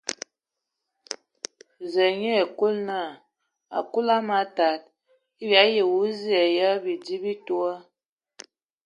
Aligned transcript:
Zǝ 1.91 2.05
nye 2.19 2.31
ai 2.41 2.47
Kulu 2.57 2.81
naa: 2.87 3.11
a 3.77 3.79
Kulu, 3.91 4.11
a 4.17 4.19
man 4.27 4.45
tad, 4.57 4.79
eyə 5.43 5.55
bii 5.71 5.81
awu 5.83 5.97
zie 6.19 6.43
ya 6.57 6.69
bidi 6.83 7.15
bi 7.23 7.33
toa? 7.47 7.75